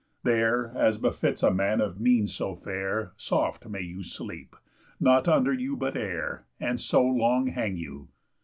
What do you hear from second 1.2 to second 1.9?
a man